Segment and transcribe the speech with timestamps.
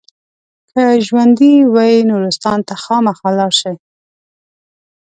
[0.69, 3.75] که ژوندي وئ نورستان ته خامخا لاړ شئ.